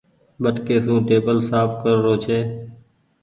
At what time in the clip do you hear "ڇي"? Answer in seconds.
2.23-2.39